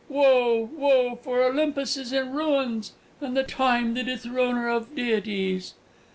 Woe! 0.09 0.67
woe! 0.73 1.15
for 1.21 1.43
Olympus 1.43 1.95
in 2.11 2.31
ruins, 2.31 2.93
and 3.19 3.37
Time 3.47 3.93
the 3.93 4.01
dethroner 4.03 4.67
of 4.67 4.95
deities!" 4.95 5.75